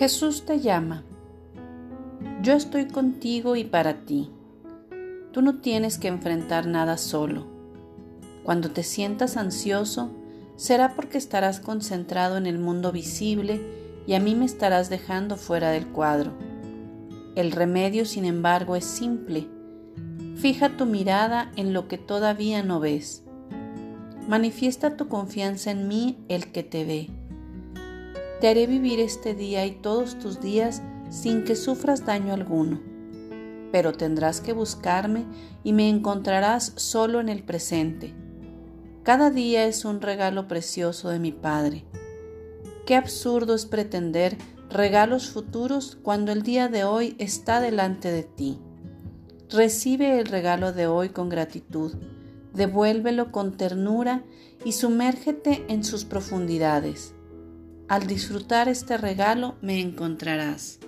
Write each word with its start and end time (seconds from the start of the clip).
Jesús 0.00 0.46
te 0.46 0.60
llama. 0.60 1.04
Yo 2.40 2.54
estoy 2.54 2.86
contigo 2.86 3.54
y 3.54 3.64
para 3.64 4.06
ti. 4.06 4.30
Tú 5.30 5.42
no 5.42 5.58
tienes 5.58 5.98
que 5.98 6.08
enfrentar 6.08 6.66
nada 6.66 6.96
solo. 6.96 7.46
Cuando 8.42 8.70
te 8.70 8.82
sientas 8.82 9.36
ansioso, 9.36 10.10
será 10.56 10.96
porque 10.96 11.18
estarás 11.18 11.60
concentrado 11.60 12.38
en 12.38 12.46
el 12.46 12.58
mundo 12.58 12.92
visible 12.92 13.60
y 14.06 14.14
a 14.14 14.20
mí 14.20 14.34
me 14.34 14.46
estarás 14.46 14.88
dejando 14.88 15.36
fuera 15.36 15.70
del 15.70 15.86
cuadro. 15.88 16.32
El 17.36 17.52
remedio, 17.52 18.06
sin 18.06 18.24
embargo, 18.24 18.76
es 18.76 18.86
simple. 18.86 19.48
Fija 20.36 20.78
tu 20.78 20.86
mirada 20.86 21.52
en 21.56 21.74
lo 21.74 21.88
que 21.88 21.98
todavía 21.98 22.62
no 22.62 22.80
ves. 22.80 23.22
Manifiesta 24.26 24.96
tu 24.96 25.08
confianza 25.08 25.70
en 25.70 25.88
mí, 25.88 26.24
el 26.30 26.52
que 26.52 26.62
te 26.62 26.86
ve. 26.86 27.19
Te 28.40 28.48
haré 28.48 28.66
vivir 28.66 29.00
este 29.00 29.34
día 29.34 29.66
y 29.66 29.72
todos 29.72 30.18
tus 30.18 30.40
días 30.40 30.80
sin 31.10 31.44
que 31.44 31.54
sufras 31.54 32.06
daño 32.06 32.32
alguno. 32.32 32.80
Pero 33.70 33.92
tendrás 33.92 34.40
que 34.40 34.54
buscarme 34.54 35.26
y 35.62 35.74
me 35.74 35.90
encontrarás 35.90 36.72
solo 36.76 37.20
en 37.20 37.28
el 37.28 37.42
presente. 37.42 38.14
Cada 39.02 39.30
día 39.30 39.66
es 39.66 39.84
un 39.84 40.00
regalo 40.00 40.48
precioso 40.48 41.10
de 41.10 41.18
mi 41.18 41.32
Padre. 41.32 41.84
Qué 42.86 42.96
absurdo 42.96 43.54
es 43.54 43.66
pretender 43.66 44.38
regalos 44.70 45.28
futuros 45.28 45.98
cuando 46.02 46.32
el 46.32 46.42
día 46.42 46.68
de 46.68 46.84
hoy 46.84 47.16
está 47.18 47.60
delante 47.60 48.10
de 48.10 48.22
ti. 48.22 48.58
Recibe 49.50 50.18
el 50.18 50.26
regalo 50.26 50.72
de 50.72 50.86
hoy 50.86 51.10
con 51.10 51.28
gratitud, 51.28 51.92
devuélvelo 52.54 53.32
con 53.32 53.58
ternura 53.58 54.24
y 54.64 54.72
sumérgete 54.72 55.66
en 55.68 55.84
sus 55.84 56.06
profundidades. 56.06 57.14
Al 57.90 58.06
disfrutar 58.06 58.68
este 58.68 58.96
regalo 58.98 59.56
me 59.62 59.80
encontrarás. 59.80 60.78